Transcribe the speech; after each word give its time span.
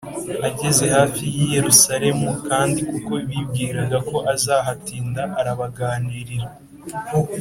ageze 0.47 0.85
hafi 0.95 1.23
y 1.35 1.37
i 1.43 1.47
Yerusalemu 1.55 2.27
kandi 2.47 2.79
kuko 2.89 3.11
bibwiraga 3.29 3.97
ko 4.09 4.15
azahatinda 4.33 5.21
arabaganirira 5.39 6.49